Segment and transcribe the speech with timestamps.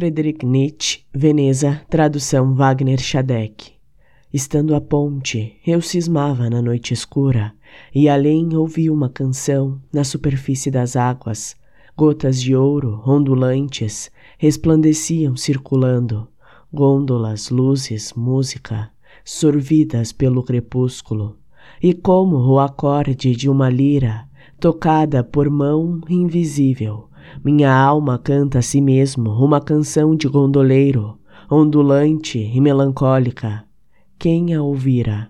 [0.00, 3.72] Friedrich Nietzsche, Veneza, tradução Wagner Schadek.
[4.32, 7.52] Estando à ponte, eu cismava na noite escura,
[7.94, 11.54] e além ouvi uma canção na superfície das águas.
[11.94, 16.26] Gotas de ouro, ondulantes, resplandeciam circulando,
[16.72, 18.88] gôndolas, luzes, música,
[19.22, 21.36] sorvidas pelo crepúsculo,
[21.82, 24.26] e como o acorde de uma lira,
[24.58, 27.09] tocada por mão invisível,
[27.44, 31.18] minha alma canta a si mesmo uma canção de gondoleiro,
[31.50, 33.64] ondulante e melancólica.
[34.18, 35.29] Quem a ouvira?